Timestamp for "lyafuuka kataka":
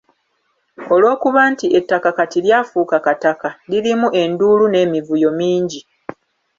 2.45-3.49